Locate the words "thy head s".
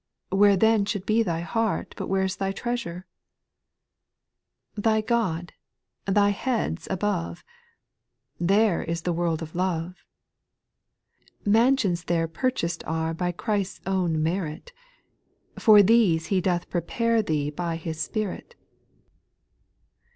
6.05-6.87